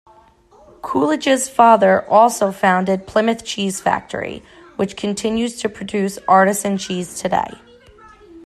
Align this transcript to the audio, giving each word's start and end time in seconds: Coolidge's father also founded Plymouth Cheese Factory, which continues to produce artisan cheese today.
Coolidge's 0.81 1.47
father 1.47 2.01
also 2.09 2.51
founded 2.51 3.05
Plymouth 3.05 3.45
Cheese 3.45 3.79
Factory, 3.79 4.41
which 4.75 4.95
continues 4.97 5.59
to 5.61 5.69
produce 5.69 6.17
artisan 6.27 6.79
cheese 6.79 7.19
today. 7.21 7.53